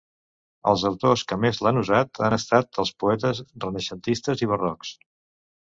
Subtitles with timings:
[0.71, 4.97] Els autors que més l'han usat han estat els poetes renaixentistes i barrocs.